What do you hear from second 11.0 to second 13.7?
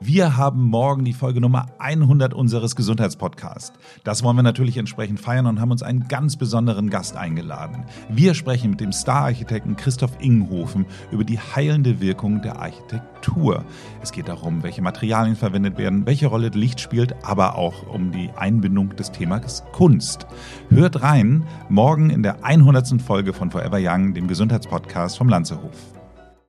über die heilende Wirkung der Architektur.